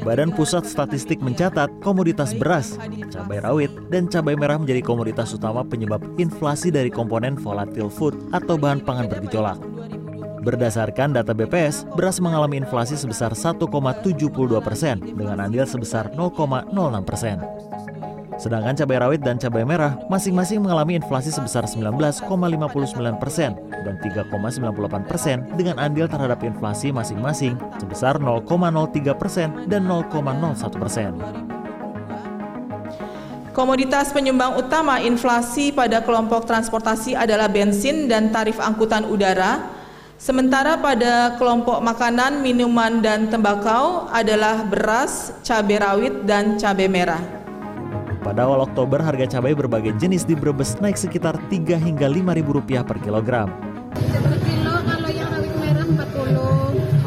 [0.00, 2.80] Badan Pusat Statistik mencatat komoditas beras,
[3.12, 8.56] cabai rawit, dan cabai merah menjadi komoditas utama penyebab inflasi dari komponen volatile food atau
[8.56, 9.60] bahan pangan bergejolak.
[10.40, 14.24] Berdasarkan data BPS, beras mengalami inflasi sebesar 1,72
[14.64, 16.72] persen dengan andil sebesar 0,06
[17.04, 17.44] persen.
[18.40, 22.24] Sedangkan cabai rawit dan cabai merah masing-masing mengalami inflasi sebesar 19,59
[23.20, 23.52] persen
[23.84, 31.12] dan 3,98 persen dengan andil terhadap inflasi masing-masing sebesar 0,03 persen dan 0,01 persen.
[33.52, 39.68] Komoditas penyumbang utama inflasi pada kelompok transportasi adalah bensin dan tarif angkutan udara,
[40.16, 47.39] sementara pada kelompok makanan, minuman, dan tembakau adalah beras, cabai rawit, dan cabai merah.
[48.20, 52.60] Pada awal Oktober, harga cabai berbagai jenis di Brebes naik sekitar 3 hingga 5 ribu
[52.60, 53.48] rupiah per kilogram.
[53.96, 56.36] Per kilo kalau yang rawit merah 40,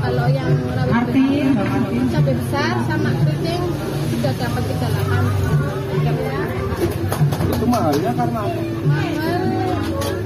[0.01, 1.85] kalau yang rawit merah
[2.17, 3.61] cabai besar sama keriting
[4.09, 7.45] sudah dapat 38.
[7.45, 8.61] Itu mahalnya karena apa?
[8.89, 9.41] Mahal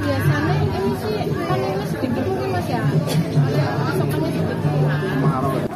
[0.08, 2.80] biasanya ini sih ini sedikit mungkin mas ya.
[3.92, 5.68] Pasokannya sedikit.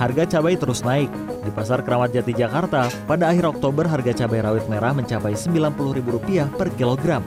[0.00, 1.12] Harga cabai terus naik.
[1.44, 6.72] Di Pasar Keramat Jati Jakarta, pada akhir Oktober harga cabai rawit merah mencapai Rp90.000 per
[6.72, 7.20] kilogram.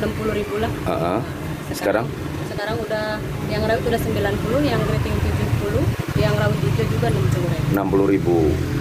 [0.00, 0.72] 60 ribu lah.
[0.88, 1.20] Ah, ah.
[1.68, 2.08] sekarang
[2.48, 3.20] Sekarang udah
[3.52, 5.84] yang rawit udah 90, yang keriting 70,
[6.16, 7.66] yang rawit hijau juga 60 ribu.
[7.76, 8.36] 60 ribu.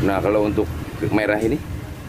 [0.08, 0.68] Nah kalau untuk
[1.12, 1.60] merah ini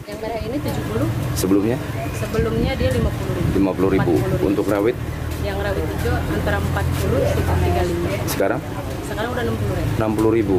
[0.07, 1.03] Yang merah ini 70,
[1.35, 1.77] sebelumnya
[2.15, 3.51] sebelumnya dia 50 ribu.
[3.75, 4.15] 50 ribu.
[4.39, 4.49] 40.000.
[4.55, 4.97] Untuk rawit
[5.43, 8.33] Yang rawit hijau antara 40 sampai 35.
[8.33, 8.61] sekarang
[9.03, 9.93] Sekarang udah 60 ribu.
[9.99, 10.59] 60 ribu.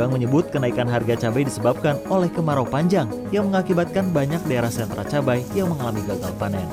[0.00, 3.04] Pedagang menyebut kenaikan harga cabai disebabkan oleh kemarau panjang
[3.36, 6.64] yang mengakibatkan banyak daerah sentra cabai yang mengalami gagal panen.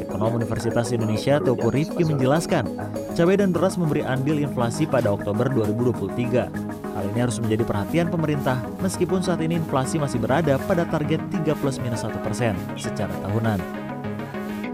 [0.00, 2.64] Ekonom Universitas Indonesia Teopo Rifki menjelaskan,
[3.12, 6.48] cabai dan beras memberi andil inflasi pada Oktober 2023.
[6.96, 11.52] Hal ini harus menjadi perhatian pemerintah meskipun saat ini inflasi masih berada pada target 3
[11.52, 13.60] plus minus 1 persen secara tahunan.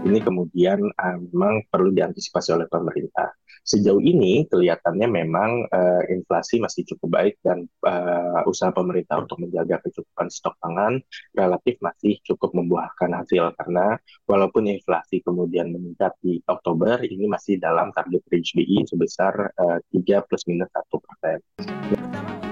[0.07, 3.34] Ini kemudian uh, memang perlu diantisipasi oleh pemerintah.
[3.65, 9.81] Sejauh ini kelihatannya memang uh, inflasi masih cukup baik dan uh, usaha pemerintah untuk menjaga
[9.81, 11.01] kecukupan stok pangan
[11.33, 13.97] relatif masih cukup membuahkan hasil karena
[14.29, 20.27] walaupun inflasi kemudian meningkat di Oktober ini masih dalam target range BI sebesar uh, 3
[20.29, 21.37] plus minus 1 persen.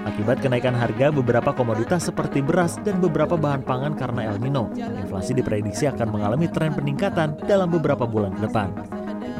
[0.04, 5.32] Akibat kenaikan harga beberapa komoditas seperti beras dan beberapa bahan pangan karena El Nino, inflasi
[5.32, 8.83] diprediksi akan mengalami tren peningkatan dalam beberapa bulan ke depan.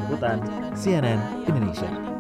[0.05, 0.37] Liputan
[0.77, 1.17] CNN
[1.49, 2.14] Indonesia.